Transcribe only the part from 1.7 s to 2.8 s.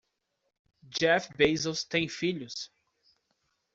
tem filhos?